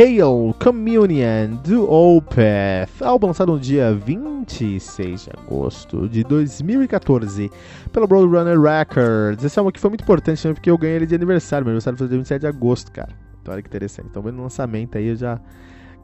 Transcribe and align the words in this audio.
Pale 0.00 0.54
Communion 0.58 1.56
do 1.62 1.84
Opeth, 1.84 3.02
álbum 3.02 3.26
lançado 3.26 3.52
no 3.52 3.60
dia 3.60 3.92
26 3.92 5.24
de 5.24 5.30
agosto 5.36 6.08
de 6.08 6.24
2014 6.24 7.50
pela 7.92 8.06
Roadrunner 8.06 8.58
Records. 8.58 9.44
Esse 9.44 9.58
álbum 9.58 9.68
aqui 9.68 9.78
foi 9.78 9.90
muito 9.90 10.00
importante 10.00 10.48
né, 10.48 10.54
porque 10.54 10.70
eu 10.70 10.78
ganhei 10.78 10.96
ele 10.96 11.06
de 11.06 11.14
aniversário, 11.14 11.66
meu 11.66 11.72
aniversário 11.72 11.98
foi 11.98 12.08
dia 12.08 12.16
27 12.16 12.40
de 12.40 12.46
agosto, 12.46 12.90
cara. 12.90 13.10
Então 13.42 13.52
olha 13.52 13.62
que 13.62 13.68
interessante. 13.68 14.08
Então 14.10 14.22
vendo 14.22 14.38
o 14.38 14.42
lançamento 14.42 14.96
aí 14.96 15.08
eu 15.08 15.16
já 15.16 15.38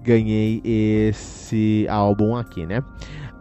ganhei 0.02 0.60
esse 0.62 1.86
álbum 1.88 2.36
aqui, 2.36 2.66
né? 2.66 2.84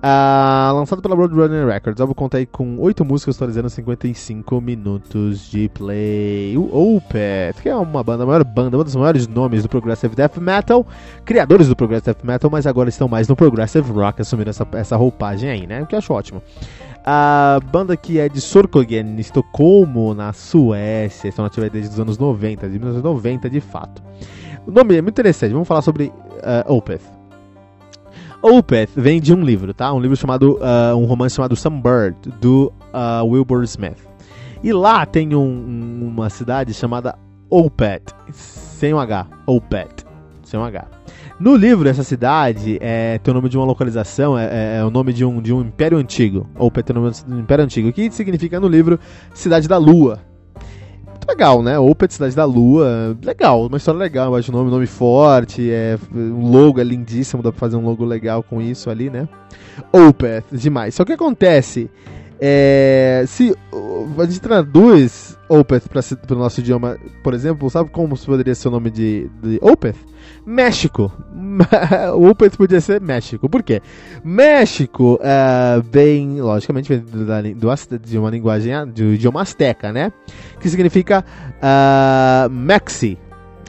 Uh, 0.05 0.71
lançado 0.75 1.01
pela 1.01 1.15
Roadrunner 1.15 1.65
Records, 1.65 1.99
o 1.99 2.03
álbum 2.03 2.29
aí 2.33 2.45
com 2.45 2.77
8 2.77 3.03
músicas 3.03 3.37
totalizando 3.37 3.71
55 3.71 4.61
minutos 4.61 5.49
de 5.49 5.67
play. 5.69 6.55
O 6.55 6.97
Opeth, 6.97 7.59
que 7.63 7.69
é 7.69 7.75
uma 7.75 8.03
banda, 8.03 8.21
a 8.21 8.27
maior 8.27 8.43
banda, 8.43 8.77
um 8.77 8.83
dos 8.83 8.95
maiores 8.95 9.27
nomes 9.27 9.63
do 9.63 9.69
Progressive 9.69 10.15
Death 10.15 10.37
Metal, 10.37 10.85
criadores 11.25 11.67
do 11.67 11.75
Progressive 11.75 12.13
Death 12.13 12.23
Metal, 12.23 12.51
mas 12.51 12.67
agora 12.67 12.87
estão 12.87 13.07
mais 13.07 13.27
no 13.27 13.35
Progressive 13.35 13.91
Rock, 13.91 14.21
assumindo 14.21 14.51
essa, 14.51 14.67
essa 14.73 14.95
roupagem 14.95 15.49
aí, 15.49 15.65
né? 15.65 15.81
O 15.81 15.87
que 15.87 15.95
eu 15.95 15.97
acho 15.97 16.13
ótimo. 16.13 16.39
A 17.03 17.59
banda 17.71 17.97
que 17.97 18.19
é 18.19 18.29
de 18.29 18.39
Sorkogen, 18.39 19.15
Estocolmo, 19.17 20.13
na 20.13 20.33
Suécia, 20.33 21.29
estão 21.29 21.45
ativos 21.45 21.71
desde 21.71 21.89
os 21.89 21.99
anos 21.99 22.19
90, 22.19 22.69
de 22.69 22.77
1990 22.77 23.49
de 23.49 23.59
fato. 23.59 24.03
O 24.67 24.71
nome 24.71 24.97
é 24.97 25.01
muito 25.01 25.15
interessante, 25.15 25.51
vamos 25.51 25.67
falar 25.67 25.81
sobre 25.81 26.05
uh, 26.05 26.71
Opeth. 26.71 27.24
Opeth 28.47 28.89
vem 28.95 29.19
de 29.19 29.33
um 29.33 29.43
livro, 29.43 29.73
tá? 29.73 29.91
Um 29.91 29.99
livro 29.99 30.15
chamado, 30.15 30.59
uh, 30.59 30.95
um 30.95 31.05
romance 31.05 31.35
chamado 31.35 31.55
Sunbird, 31.55 32.15
do 32.39 32.71
uh, 32.93 33.25
Wilbur 33.25 33.63
Smith. 33.63 33.97
E 34.63 34.71
lá 34.71 35.03
tem 35.03 35.33
um, 35.33 36.07
uma 36.13 36.29
cidade 36.29 36.71
chamada 36.71 37.17
Opeth, 37.49 38.03
sem 38.31 38.93
um 38.93 38.99
H, 38.99 39.25
Opeth, 39.47 40.05
sem 40.43 40.59
um 40.59 40.63
H. 40.63 40.85
No 41.39 41.55
livro, 41.55 41.89
essa 41.89 42.03
cidade 42.03 42.77
é, 42.81 43.17
tem 43.17 43.31
o 43.31 43.33
nome 43.33 43.49
de 43.49 43.57
uma 43.57 43.65
localização, 43.65 44.37
é, 44.37 44.45
é, 44.45 44.77
é 44.77 44.85
o 44.85 44.91
nome 44.91 45.11
de 45.11 45.25
um, 45.25 45.41
de 45.41 45.51
um 45.51 45.61
império 45.61 45.97
antigo. 45.97 46.47
Opeth 46.55 46.85
é 46.89 46.91
o 46.91 46.95
nome 47.01 47.11
de 47.11 47.33
um 47.33 47.39
império 47.39 47.65
antigo, 47.65 47.91
que 47.91 48.11
significa 48.11 48.59
no 48.59 48.67
livro 48.67 48.99
Cidade 49.33 49.67
da 49.67 49.79
Lua, 49.79 50.19
legal, 51.27 51.61
né? 51.63 51.79
Opeth, 51.79 52.11
Cidade 52.11 52.35
da 52.35 52.45
Lua, 52.45 53.17
legal, 53.23 53.67
uma 53.67 53.77
história 53.77 53.97
legal, 53.97 54.27
eu 54.27 54.35
acho 54.35 54.51
o 54.51 54.55
nome, 54.55 54.69
nome 54.69 54.85
forte, 54.85 55.69
é, 55.71 55.97
um 56.13 56.49
logo 56.49 56.79
é 56.79 56.83
lindíssimo, 56.83 57.41
dá 57.41 57.51
pra 57.51 57.59
fazer 57.59 57.75
um 57.75 57.85
logo 57.85 58.05
legal 58.05 58.43
com 58.43 58.61
isso 58.61 58.89
ali, 58.89 59.09
né? 59.09 59.27
Opeth, 59.91 60.43
demais. 60.51 60.93
Só 60.93 61.03
que 61.03 61.13
acontece, 61.13 61.89
é, 62.39 63.23
se 63.27 63.55
a 64.17 64.25
gente 64.25 64.41
traduz 64.41 65.24
Opeth 65.47 65.87
para 65.89 66.35
o 66.35 66.39
nosso 66.39 66.59
idioma, 66.59 66.97
por 67.23 67.33
exemplo, 67.33 67.69
sabe 67.69 67.89
como 67.89 68.17
poderia 68.17 68.55
ser 68.55 68.67
o 68.67 68.71
nome 68.71 68.89
de, 68.89 69.29
de 69.41 69.59
Opeth? 69.61 69.95
México. 70.45 71.11
Opeth 72.15 72.57
podia 72.57 72.81
ser 72.81 72.99
México. 72.99 73.47
Por 73.47 73.61
quê? 73.61 73.81
México 74.23 75.15
uh, 75.15 75.81
vem, 75.91 76.41
logicamente, 76.41 76.89
vem 76.89 77.53
do, 77.53 77.69
de 77.99 78.17
uma 78.17 78.29
linguagem 78.29 78.73
de 78.91 79.03
idioma 79.13 79.41
azteca, 79.41 79.91
né? 79.91 80.11
Que 80.59 80.69
significa 80.69 81.23
uh, 81.57 82.49
Mexi. 82.49 83.17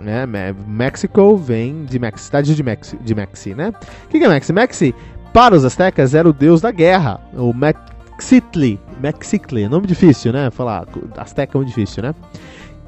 Né? 0.03 0.27
México 0.67 1.37
vem 1.37 1.85
de 1.87 1.99
Mex, 1.99 2.23
cidade 2.23 2.55
de 2.55 2.63
Mexi, 2.63 2.97
de 2.99 3.15
Mexi, 3.15 3.55
né? 3.55 3.73
O 4.05 4.09
que, 4.09 4.19
que 4.19 4.25
é 4.25 4.29
Mexi? 4.29 4.53
Mexi, 4.53 4.95
para 5.33 5.55
os 5.55 5.65
aztecas, 5.65 6.15
era 6.15 6.29
o 6.29 6.33
deus 6.33 6.61
da 6.61 6.71
guerra. 6.71 7.21
O 7.35 7.53
Mexitli. 7.53 8.81
Mexicli, 9.01 9.69
nome 9.69 9.87
difícil, 9.87 10.33
né? 10.33 10.51
Falar, 10.51 10.87
azteca 11.17 11.57
é 11.57 11.59
muito 11.59 11.69
difícil, 11.69 12.03
né? 12.03 12.15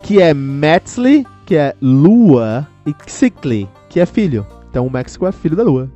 Que 0.03 0.21
é 0.21 0.33
Metzli, 0.33 1.27
que 1.45 1.57
é 1.57 1.75
lua, 1.81 2.67
e 2.87 2.95
Xicli, 3.07 3.69
que 3.89 4.01
é 4.01 4.07
filho. 4.07 4.47
Então 4.71 4.87
o 4.87 4.91
México 4.91 5.27
é 5.27 5.33
filho 5.33 5.57
da 5.57 5.63
lua. 5.63 5.91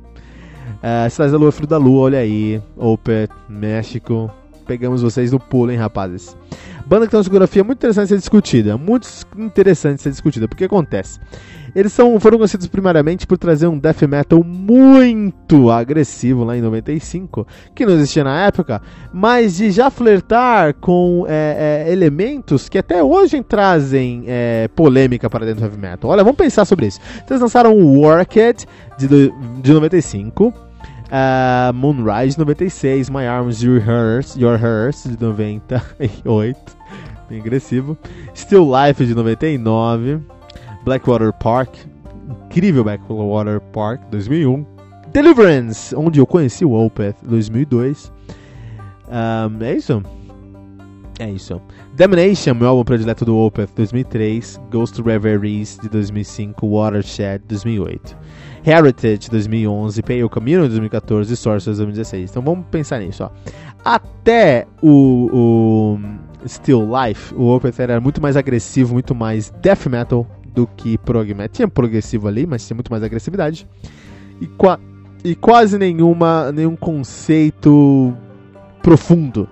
Uh, 0.83 1.09
Cidade 1.09 1.31
da 1.31 1.37
Lua, 1.37 1.51
filho 1.51 1.67
da 1.67 1.77
lua, 1.77 2.01
olha 2.01 2.19
aí. 2.19 2.61
Opet, 2.75 3.31
México. 3.47 4.29
Pegamos 4.65 5.01
vocês 5.01 5.31
no 5.31 5.39
pulo, 5.39 5.71
hein, 5.71 5.77
rapazes. 5.77 6.35
Banda 6.85 7.05
que 7.05 7.11
tem 7.11 7.17
uma 7.17 7.23
discografia 7.23 7.63
muito 7.63 7.77
interessante 7.77 8.05
de 8.05 8.09
ser 8.09 8.17
discutida. 8.17 8.77
Muito 8.77 9.07
interessante 9.37 9.97
de 9.97 10.01
ser 10.03 10.09
discutida. 10.09 10.47
Porque 10.47 10.65
acontece? 10.65 11.19
Eles 11.75 11.91
são, 11.91 12.19
foram 12.19 12.37
conhecidos 12.37 12.67
primariamente 12.67 13.25
por 13.25 13.37
trazer 13.37 13.67
um 13.67 13.79
death 13.79 14.03
metal 14.03 14.43
muito 14.43 15.71
agressivo 15.71 16.43
lá 16.43 16.55
em 16.55 16.61
95, 16.61 17.47
que 17.73 17.85
não 17.85 17.93
existia 17.93 18.23
na 18.23 18.45
época, 18.45 18.79
mas 19.11 19.57
de 19.57 19.71
já 19.71 19.89
flertar 19.89 20.75
com 20.75 21.25
é, 21.27 21.85
é, 21.87 21.91
elementos 21.91 22.69
que 22.69 22.77
até 22.77 23.03
hoje 23.03 23.41
trazem 23.41 24.23
é, 24.27 24.67
polêmica 24.75 25.29
para 25.29 25.45
dentro 25.45 25.61
do 25.61 25.65
heavy 25.65 25.77
metal. 25.77 26.11
Olha, 26.11 26.23
vamos 26.23 26.37
pensar 26.37 26.65
sobre 26.65 26.87
isso. 26.87 26.99
Eles 27.27 27.41
lançaram 27.41 27.75
o 27.75 28.01
Worked 28.01 28.67
de, 28.99 29.33
de 29.61 29.73
95. 29.73 30.53
Uh, 31.13 31.69
ah, 31.69 31.71
Moonrise 31.75 32.39
96, 32.39 33.11
My 33.11 33.27
Arms 33.27 33.61
Your 33.61 33.79
Hers, 33.79 34.35
Your 34.35 34.57
Hers 34.57 35.03
de 35.03 35.15
98, 35.15 36.57
bem 37.29 37.39
agressivo. 37.39 37.95
Still 38.33 38.65
Life 38.67 39.05
de 39.05 39.13
99, 39.13 40.23
Blackwater 40.83 41.31
Park, 41.31 41.77
incrível 42.47 42.83
Blackwater 42.83 43.61
Park, 43.61 44.01
2001. 44.09 44.65
Deliverance, 45.11 45.95
onde 45.95 46.19
eu 46.19 46.25
conheci 46.25 46.65
o 46.65 46.73
Opeth, 46.73 47.17
2002. 47.21 48.11
Um, 49.07 49.63
é 49.63 49.75
isso? 49.75 50.01
É 51.19 51.29
isso. 51.29 51.61
Damnation, 51.95 52.55
meu 52.55 52.69
álbum 52.69 52.83
predileto 52.83 53.23
do 53.23 53.37
Opeth, 53.37 53.69
2003. 53.75 54.59
Ghost 54.71 55.01
Reveries, 55.01 55.77
de 55.81 55.89
2005. 55.89 56.67
Watershed, 56.67 57.43
2008. 57.47 58.17
Heritage, 58.65 59.29
2011. 59.29 60.01
Pale 60.01 60.29
Community, 60.29 60.69
2014. 60.69 61.35
Sorcerers, 61.35 61.77
2016. 61.77 62.31
Então 62.31 62.41
vamos 62.41 62.65
pensar 62.71 62.99
nisso. 62.99 63.23
Ó. 63.23 63.29
Até 63.85 64.65
o, 64.81 65.29
o 65.31 65.99
Still 66.47 66.87
Life, 66.87 67.33
o 67.35 67.53
Opeth 67.53 67.79
era 67.79 67.99
muito 67.99 68.21
mais 68.21 68.35
agressivo, 68.35 68.93
muito 68.93 69.13
mais 69.13 69.51
death 69.61 69.85
metal 69.87 70.25
do 70.53 70.67
que 70.67 70.97
prog 70.97 71.33
metal. 71.33 71.49
Tinha 71.49 71.67
progressivo 71.67 72.27
ali, 72.27 72.47
mas 72.47 72.65
tinha 72.65 72.75
muito 72.75 72.91
mais 72.91 73.03
agressividade. 73.03 73.67
E, 74.41 74.47
qua 74.47 74.79
e 75.23 75.35
quase 75.35 75.77
nenhuma, 75.77 76.51
nenhum 76.51 76.75
conceito 76.75 78.15
profundo. 78.81 79.47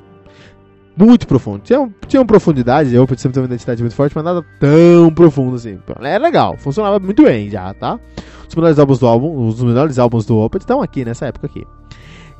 Muito 1.02 1.28
profundo. 1.28 1.64
Tinha, 1.64 1.90
tinha 2.08 2.22
uma 2.22 2.28
profundidade, 2.28 2.94
eu 2.94 3.08
sempre 3.08 3.34
teve 3.34 3.40
uma 3.40 3.46
identidade 3.48 3.82
muito 3.82 3.96
forte, 3.96 4.16
mas 4.16 4.24
nada 4.24 4.46
tão 4.60 5.12
profundo 5.12 5.56
assim. 5.56 5.80
É 6.00 6.20
legal, 6.20 6.56
funcionava 6.58 7.00
muito 7.00 7.24
bem 7.24 7.50
já, 7.50 7.74
tá? 7.74 8.00
Os 8.48 8.54
melhores 8.54 8.78
álbuns 8.78 9.00
do 9.00 9.08
álbum, 9.08 9.48
os 9.48 9.64
melhores 9.64 9.98
álbuns 9.98 10.28
do 10.28 10.38
Opeth 10.38 10.60
estão 10.60 10.80
aqui 10.80 11.04
nessa 11.04 11.26
época 11.26 11.48
aqui. 11.48 11.66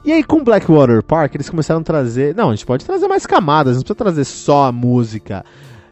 E 0.06 0.12
aí 0.12 0.24
com 0.24 0.44
Blackwater 0.44 1.02
Park 1.02 1.34
eles 1.34 1.50
começaram 1.50 1.82
a 1.82 1.84
trazer, 1.84 2.36
não, 2.36 2.50
a 2.50 2.52
gente 2.52 2.68
pode 2.68 2.86
trazer 2.86 3.08
mais 3.08 3.26
camadas, 3.26 3.78
não 3.78 3.82
precisa 3.82 3.96
trazer 3.96 4.26
só 4.26 4.66
a 4.68 4.72
música. 4.72 5.44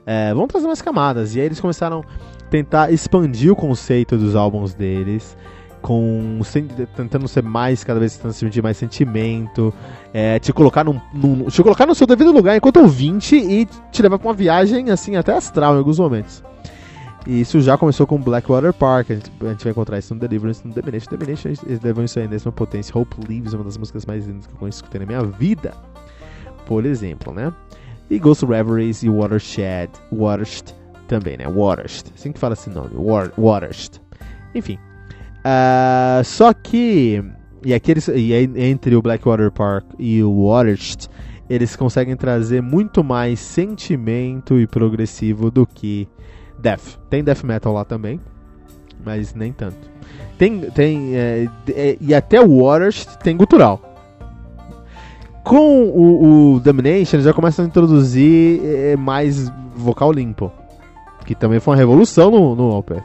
É, 0.06 0.32
vamos 0.36 0.50
trazer 0.50 0.68
mais 0.68 0.82
camadas. 0.82 1.36
E 1.36 1.40
aí 1.40 1.48
eles 1.48 1.60
começaram 1.60 2.04
tentar 2.52 2.92
expandir 2.92 3.52
o 3.52 3.56
conceito 3.56 4.16
dos 4.16 4.36
álbuns 4.36 4.76
deles, 4.76 5.36
com 5.82 6.40
tentando 6.96 7.28
ser 7.28 7.44
mais, 7.44 7.84
cada 7.84 8.00
vez 8.00 8.18
transmitir 8.18 8.62
mais 8.62 8.78
sentimento, 8.78 9.74
é, 10.14 10.40
te 10.40 10.52
colocar 10.52 10.84
num, 10.84 11.00
num, 11.14 11.46
te 11.46 11.62
colocar 11.64 11.86
no 11.86 11.96
seu 11.96 12.06
devido 12.06 12.32
lugar 12.32 12.56
enquanto 12.56 12.78
ouvinte 12.78 13.36
e 13.36 13.66
te 13.92 14.02
levar 14.02 14.20
para 14.20 14.28
uma 14.28 14.34
viagem 14.34 14.90
assim 14.90 15.16
até 15.16 15.34
astral 15.34 15.76
em 15.76 15.78
alguns 15.78 16.00
momentos. 16.00 16.44
E 17.28 17.42
isso 17.42 17.60
já 17.62 17.78
começou 17.78 18.08
com 18.08 18.18
Blackwater 18.18 18.74
Park, 18.74 19.12
a 19.12 19.16
gente, 19.16 19.32
a 19.42 19.50
gente 19.50 19.64
vai 19.64 19.72
encontrar 19.72 20.00
isso 20.00 20.14
no 20.14 20.20
Deliverance, 20.20 20.66
no 20.66 20.74
Domination. 20.74 21.12
Domination, 21.12 21.50
eles 21.66 21.82
levam 21.82 22.04
isso 22.04 22.18
aí 22.18 22.28
nessa 22.28 22.52
potência. 22.52 22.98
Hope 22.98 23.16
Leaves, 23.28 23.54
uma 23.54 23.64
das 23.64 23.78
músicas 23.78 24.06
mais 24.06 24.26
lindas 24.26 24.48
que 24.48 24.54
eu 24.54 24.58
conheço 24.58 24.78
escutei 24.78 25.00
na 25.00 25.06
minha 25.06 25.24
vida, 25.24 25.74
por 26.66 26.86
exemplo, 26.86 27.34
né? 27.34 27.54
E 28.10 28.18
Ghost 28.18 28.46
Reveries 28.46 29.04
e 29.04 29.10
Watershed, 29.10 29.92
Watershed 30.12 30.74
também, 31.08 31.38
né? 31.38 31.48
Watershed. 31.48 32.12
Assim 32.16 32.32
que 32.32 32.40
fala 32.40 32.54
esse 32.54 32.70
nome. 32.70 32.92
Watershed. 33.38 34.02
Enfim. 34.56 34.80
Uh, 35.40 36.24
só 36.24 36.54
que. 36.54 37.24
E, 37.64 37.74
aqui 37.74 37.92
eles, 37.92 38.08
e 38.08 38.34
entre 38.34 38.96
o 38.96 39.02
Blackwater 39.02 39.52
Park 39.52 39.86
e 39.98 40.24
o 40.24 40.48
Watershed, 40.48 41.10
eles 41.50 41.76
conseguem 41.76 42.16
trazer 42.16 42.62
muito 42.62 43.04
mais 43.04 43.40
sentimento 43.40 44.60
e 44.60 44.68
progressivo 44.68 45.52
do 45.52 45.66
que 45.66 46.08
death. 46.58 46.98
Tem 47.10 47.24
death 47.24 47.44
metal 47.44 47.74
lá 47.74 47.84
também, 47.84 48.20
mas 49.04 49.34
nem 49.34 49.52
tanto. 49.52 49.90
Tem, 50.38 50.62
tem 50.72 51.18
é, 51.18 51.50
é, 51.70 51.98
e 52.00 52.14
até 52.14 52.40
o 52.40 52.64
Waters 52.64 53.06
tem 53.24 53.36
gutural. 53.36 53.82
Com 55.44 55.86
o, 55.86 56.56
o 56.56 56.60
Domination, 56.60 57.18
eles 57.18 57.26
já 57.26 57.34
começam 57.34 57.66
a 57.66 57.68
introduzir 57.68 58.62
é, 58.64 58.96
mais 58.96 59.52
vocal 59.76 60.12
limpo, 60.12 60.52
que 61.26 61.34
também 61.34 61.60
foi 61.60 61.74
uma 61.74 61.78
revolução 61.78 62.30
no, 62.30 62.56
no 62.56 62.70
Opeth. 62.78 63.04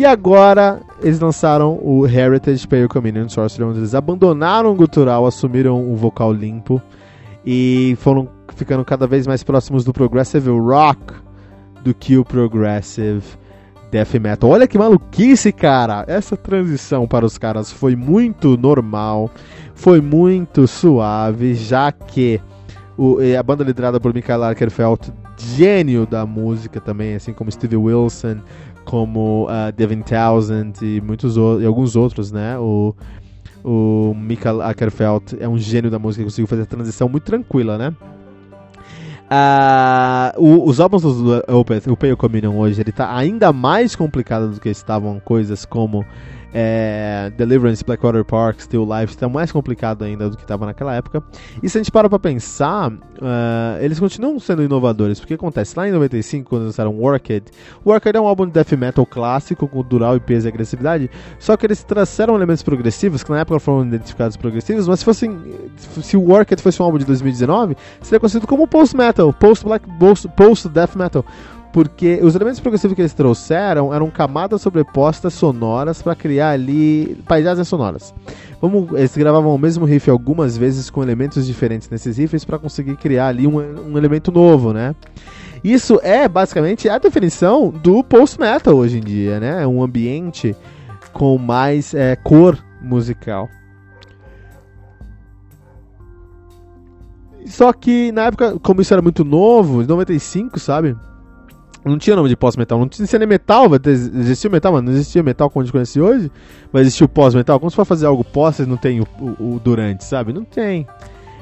E 0.00 0.06
agora 0.06 0.80
eles 1.02 1.20
lançaram 1.20 1.78
o 1.82 2.06
Heritage 2.06 2.66
Pale 2.66 2.88
Communion 2.88 3.28
Sorcery, 3.28 3.64
onde 3.64 3.80
eles 3.80 3.94
abandonaram 3.94 4.72
o 4.72 4.74
gutural, 4.74 5.26
assumiram 5.26 5.92
o 5.92 5.94
vocal 5.94 6.32
limpo 6.32 6.80
e 7.44 7.94
foram 8.00 8.26
ficando 8.56 8.82
cada 8.82 9.06
vez 9.06 9.26
mais 9.26 9.44
próximos 9.44 9.84
do 9.84 9.92
progressive 9.92 10.48
rock 10.48 11.12
do 11.84 11.92
que 11.92 12.16
o 12.16 12.24
progressive 12.24 13.22
death 13.90 14.14
metal. 14.14 14.48
Olha 14.48 14.66
que 14.66 14.78
maluquice, 14.78 15.52
cara! 15.52 16.02
Essa 16.08 16.34
transição 16.34 17.06
para 17.06 17.26
os 17.26 17.36
caras 17.36 17.70
foi 17.70 17.94
muito 17.94 18.56
normal, 18.56 19.30
foi 19.74 20.00
muito 20.00 20.66
suave, 20.66 21.54
já 21.54 21.92
que 21.92 22.40
o, 22.96 23.18
a 23.38 23.42
banda 23.42 23.64
liderada 23.64 24.00
por 24.00 24.14
Michael 24.14 24.44
Arkerfeld, 24.44 25.12
gênio 25.36 26.06
da 26.06 26.24
música 26.24 26.80
também, 26.80 27.14
assim 27.14 27.34
como 27.34 27.50
Steve 27.50 27.76
Wilson, 27.76 28.38
como 28.90 29.44
uh, 29.44 29.70
Devin 29.70 30.02
Townsend 30.02 30.84
e 30.84 31.00
muitos 31.00 31.36
e 31.36 31.64
alguns 31.64 31.94
outros, 31.94 32.32
né? 32.32 32.58
O, 32.58 32.92
o 33.62 34.12
Michael 34.16 34.60
Ackerfeld 34.62 35.36
é 35.38 35.48
um 35.48 35.56
gênio 35.56 35.92
da 35.92 35.98
música, 35.98 36.24
conseguiu 36.24 36.48
fazer 36.48 36.62
a 36.62 36.66
transição 36.66 37.08
muito 37.08 37.22
tranquila, 37.22 37.78
né? 37.78 37.94
Uh, 39.30 40.64
os 40.68 40.80
álbuns 40.80 41.02
do 41.02 41.40
Opeth, 41.56 41.88
o 41.88 41.96
Pale 41.96 42.16
Communion 42.16 42.58
hoje, 42.58 42.80
ele 42.80 42.90
tá 42.90 43.14
ainda 43.14 43.52
mais 43.52 43.94
complicado 43.94 44.48
do 44.48 44.60
que 44.60 44.68
estavam 44.68 45.20
coisas 45.20 45.64
como 45.64 46.04
é, 46.52 47.32
Deliverance, 47.36 47.84
Blackwater 47.84 48.24
Park, 48.24 48.60
Still 48.60 48.84
Life 48.84 49.14
está 49.14 49.28
mais 49.28 49.52
complicado 49.52 50.04
ainda 50.04 50.28
do 50.28 50.36
que 50.36 50.42
estava 50.42 50.66
naquela 50.66 50.94
época. 50.94 51.22
E 51.62 51.68
se 51.68 51.78
a 51.78 51.80
gente 51.80 51.90
para 51.90 52.08
para 52.08 52.18
pensar, 52.18 52.90
uh, 52.90 53.80
eles 53.80 53.98
continuam 54.00 54.38
sendo 54.40 54.62
inovadores, 54.62 55.20
porque 55.20 55.34
acontece 55.34 55.76
lá 55.76 55.88
em 55.88 55.92
95, 55.92 56.48
quando 56.48 56.64
lançaram 56.64 56.94
Worked, 56.94 57.44
Worked 57.84 58.16
é 58.16 58.20
um 58.20 58.26
álbum 58.26 58.46
de 58.46 58.52
death 58.52 58.72
metal 58.72 59.06
clássico, 59.06 59.68
com 59.68 59.82
dural 59.82 60.16
e 60.16 60.20
peso 60.20 60.48
e 60.48 60.48
agressividade, 60.48 61.10
só 61.38 61.56
que 61.56 61.66
eles 61.66 61.82
trouxeram 61.84 62.34
elementos 62.34 62.62
progressivos, 62.62 63.22
que 63.22 63.30
na 63.30 63.40
época 63.40 63.60
foram 63.60 63.86
identificados 63.86 64.36
progressivos, 64.36 64.88
mas 64.88 65.00
se 65.00 65.04
fossem, 65.04 65.38
se 65.76 66.16
o 66.16 66.22
Worked 66.22 66.62
fosse 66.62 66.82
um 66.82 66.84
álbum 66.84 66.98
de 66.98 67.04
2019, 67.04 67.76
seria 68.00 68.20
conhecido 68.20 68.46
como 68.46 68.66
post 68.66 68.96
metal, 68.96 69.32
post 69.32 69.64
black, 69.64 69.86
post, 69.98 70.28
post 70.36 70.68
death 70.68 70.96
metal 70.96 71.24
porque 71.72 72.20
os 72.22 72.34
elementos 72.34 72.60
progressivos 72.60 72.94
que 72.94 73.00
eles 73.00 73.14
trouxeram 73.14 73.94
eram 73.94 74.10
camadas 74.10 74.60
sobrepostas 74.60 75.34
sonoras 75.34 76.02
para 76.02 76.14
criar 76.14 76.50
ali 76.50 77.16
paisagens 77.26 77.68
sonoras. 77.68 78.12
Vamos, 78.60 78.90
eles 78.92 79.16
gravavam 79.16 79.54
o 79.54 79.58
mesmo 79.58 79.84
riff 79.84 80.10
algumas 80.10 80.56
vezes 80.56 80.90
com 80.90 81.02
elementos 81.02 81.46
diferentes 81.46 81.88
nesses 81.88 82.18
riffs 82.18 82.44
para 82.44 82.58
conseguir 82.58 82.96
criar 82.96 83.28
ali 83.28 83.46
um, 83.46 83.58
um 83.58 83.96
elemento 83.96 84.32
novo, 84.32 84.72
né? 84.72 84.94
Isso 85.62 86.00
é 86.02 86.26
basicamente 86.28 86.88
a 86.88 86.98
definição 86.98 87.70
do 87.70 88.02
post-metal 88.02 88.74
hoje 88.74 88.98
em 88.98 89.02
dia, 89.02 89.38
né? 89.38 89.66
Um 89.66 89.82
ambiente 89.82 90.56
com 91.12 91.38
mais 91.38 91.94
é, 91.94 92.16
cor 92.16 92.58
musical. 92.80 93.48
Só 97.46 97.72
que 97.72 98.12
na 98.12 98.26
época, 98.26 98.58
como 98.60 98.80
isso 98.80 98.92
era 98.92 99.02
muito 99.02 99.24
novo, 99.24 99.82
em 99.82 99.86
95, 99.86 100.58
sabe? 100.58 100.96
Não 101.84 101.96
tinha 101.96 102.14
nome 102.14 102.28
de 102.28 102.36
pós-metal, 102.36 102.78
não 102.78 102.88
tinha 102.88 103.18
nem 103.18 103.26
metal, 103.26 103.66
existia 103.86 104.50
metal, 104.50 104.72
mas 104.72 104.82
não 104.82 104.92
existia 104.92 105.22
metal 105.22 105.48
como 105.48 105.62
a 105.62 105.64
gente 105.64 105.72
conhece 105.72 106.00
hoje, 106.00 106.30
mas 106.70 106.82
existia 106.82 107.06
o 107.06 107.08
pós-metal. 107.08 107.58
Como 107.58 107.70
se 107.70 107.76
for 107.76 107.86
fazer 107.86 108.06
algo 108.06 108.22
pós, 108.22 108.56
vocês 108.56 108.68
não 108.68 108.76
tem 108.76 109.00
o, 109.00 109.06
o, 109.18 109.54
o, 109.54 109.60
durante, 109.60 110.04
sabe? 110.04 110.32
Não 110.32 110.44
tem. 110.44 110.86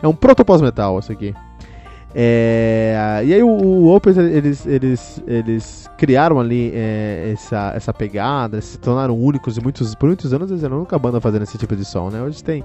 É 0.00 0.06
um 0.06 0.14
proto-pós-metal 0.14 0.99
isso 1.00 1.11
aqui. 1.11 1.35
É, 2.14 3.20
e 3.25 3.35
aí 3.35 3.43
o, 3.43 3.49
o 3.49 3.94
Opus, 3.94 4.17
eles, 4.17 4.64
eles, 4.67 5.23
eles 5.26 5.90
criaram 5.99 6.40
ali 6.40 6.73
é, 6.75 7.32
essa, 7.35 7.73
essa 7.75 7.93
pegada, 7.93 8.61
se 8.61 8.79
tornaram 8.79 9.19
únicos 9.19 9.58
e 9.58 9.61
muitos, 9.61 9.94
por 9.94 10.06
muitos 10.06 10.32
anos 10.32 10.50
eles 10.50 10.64
eram 10.64 10.76
a 10.76 10.79
única 10.81 10.99
banda 10.99 11.20
fazendo 11.20 11.43
esse 11.43 11.58
tipo 11.58 11.76
de 11.76 11.85
som, 11.85 12.11
né? 12.11 12.23
Hoje 12.23 12.43
tem 12.43 12.64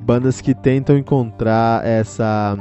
bandas 0.00 0.40
que 0.40 0.54
tentam 0.54 0.96
encontrar 0.96 1.86
essa... 1.86 2.56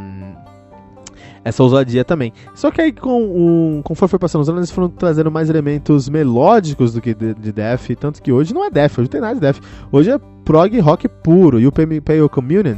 Essa 1.44 1.64
ousadia 1.64 2.06
também. 2.06 2.32
Só 2.54 2.70
que 2.70 2.82
aí, 2.82 2.92
com 2.92 3.24
um, 3.24 3.82
conforme 3.84 4.10
foi 4.12 4.20
passando 4.20 4.42
os 4.42 4.50
anos, 4.50 4.60
eles 4.60 4.72
foram 4.72 4.90
trazendo 4.90 5.32
mais 5.32 5.50
elementos 5.50 6.08
melódicos 6.08 6.94
do 6.94 7.02
que 7.02 7.14
de, 7.14 7.34
de 7.34 7.52
Death, 7.52 7.90
tanto 8.00 8.22
que 8.22 8.32
hoje 8.32 8.54
não 8.54 8.64
é 8.64 8.70
Death, 8.70 8.92
hoje 8.92 9.02
não 9.02 9.08
tem 9.08 9.22
nada 9.22 9.34
de 9.34 9.42
Death. 9.42 9.60
Hoje 9.92 10.12
é 10.12 10.20
prog 10.46 10.80
rock 10.80 11.08
puro, 11.08 11.60
e 11.60 11.66
o 11.66 11.72
Pale 11.72 12.30
Communion 12.30 12.76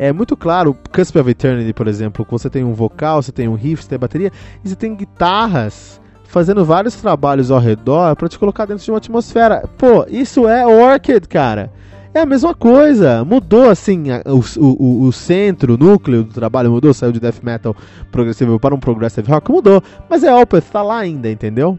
é 0.00 0.14
muito 0.14 0.34
claro, 0.34 0.74
Cusp 0.94 1.18
of 1.18 1.28
Eternity, 1.28 1.74
por 1.74 1.86
exemplo, 1.86 2.24
que 2.24 2.30
você 2.32 2.48
tem 2.48 2.64
um 2.64 2.72
vocal, 2.72 3.22
você 3.22 3.30
tem 3.30 3.46
um 3.46 3.54
riff, 3.54 3.82
você 3.82 3.90
tem 3.90 3.98
bateria, 3.98 4.32
e 4.64 4.68
você 4.70 4.74
tem 4.74 4.96
guitarras 4.96 6.00
fazendo 6.24 6.64
vários 6.64 6.94
trabalhos 6.94 7.50
ao 7.50 7.60
redor 7.60 8.16
para 8.16 8.26
te 8.26 8.38
colocar 8.38 8.64
dentro 8.64 8.82
de 8.82 8.90
uma 8.90 8.96
atmosfera. 8.96 9.68
Pô, 9.76 10.06
isso 10.08 10.48
é 10.48 10.66
Orchid, 10.66 11.28
cara. 11.28 11.70
É 12.12 12.20
a 12.20 12.26
mesma 12.26 12.52
coisa, 12.54 13.24
mudou 13.24 13.70
assim 13.70 14.10
a, 14.10 14.20
o, 14.26 14.42
o, 14.58 15.06
o, 15.06 15.12
centro, 15.12 15.74
o 15.74 15.76
núcleo 15.76 16.24
do 16.24 16.34
trabalho 16.34 16.68
mudou, 16.68 16.92
saiu 16.92 17.12
de 17.12 17.20
death 17.20 17.40
metal 17.40 17.76
progressivo 18.10 18.58
para 18.58 18.74
um 18.74 18.80
progressive 18.80 19.30
rock, 19.30 19.50
mudou, 19.52 19.80
mas 20.08 20.24
é 20.24 20.34
Opeth, 20.34 20.62
tá 20.72 20.82
lá 20.82 20.98
ainda, 20.98 21.30
entendeu? 21.30 21.78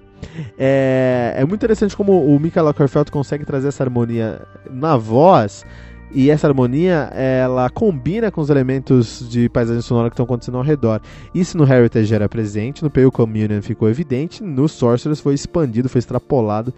É, 0.57 1.33
é 1.35 1.41
muito 1.41 1.59
interessante 1.59 1.97
como 1.97 2.13
o 2.13 2.39
Michael 2.39 2.67
Ockerfeld 2.67 3.11
consegue 3.11 3.43
trazer 3.43 3.67
essa 3.67 3.83
harmonia 3.83 4.41
na 4.69 4.95
voz 4.95 5.65
e 6.13 6.29
essa 6.29 6.47
harmonia, 6.47 7.09
ela 7.13 7.69
combina 7.69 8.29
com 8.31 8.41
os 8.41 8.49
elementos 8.49 9.27
de 9.29 9.47
paisagem 9.49 9.81
sonora 9.81 10.09
que 10.09 10.13
estão 10.13 10.25
acontecendo 10.25 10.57
ao 10.57 10.63
redor. 10.63 11.01
Isso 11.33 11.57
no 11.57 11.63
Heritage 11.63 12.13
era 12.13 12.27
presente, 12.27 12.83
no 12.83 12.89
Pale 12.89 13.09
Communion 13.11 13.61
ficou 13.61 13.89
evidente, 13.89 14.43
no 14.43 14.67
Sorcerers 14.67 15.19
foi 15.19 15.33
expandido, 15.33 15.89
foi 15.89 15.99
extrapolado. 15.99 16.73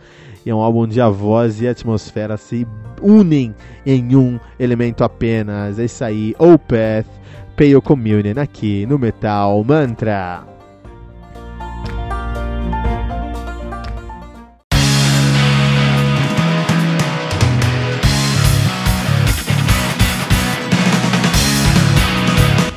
E 0.46 0.50
é 0.50 0.56
um 0.56 0.60
álbum 0.60 0.82
onde 0.82 1.02
a 1.02 1.10
voz 1.10 1.62
e 1.62 1.68
a 1.68 1.72
atmosfera 1.72 2.38
se 2.38 2.68
unem 3.02 3.56
em 3.86 4.16
um 4.16 4.40
elemento 4.60 5.04
apenas. 5.04 5.80
É 5.80 5.86
isso 5.86 6.04
aí, 6.04 6.36
Opeth, 6.38 7.06
Pale 7.56 7.82
Communion 7.82 8.40
aqui 8.42 8.86
no 8.86 9.00
Metal 9.00 9.64
Mantra. 9.64 10.53